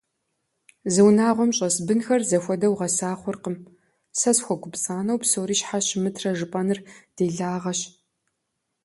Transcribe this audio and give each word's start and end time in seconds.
Зы 0.93 1.01
унагъуэм 1.07 1.51
щӀэс 1.57 1.75
бынхэр 1.85 2.21
зэхуэдэу 2.29 2.73
гъэса 2.79 3.11
хъуркъым, 3.19 3.55
сэ 4.19 4.31
схуэгупцӀанэу 4.37 5.19
псори 5.21 5.55
щхьэ 5.59 5.79
щымытрэ 5.87 6.31
жыпӀэныр 6.37 6.79
делагъэщ. 7.15 7.79